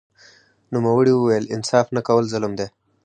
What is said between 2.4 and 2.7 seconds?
دی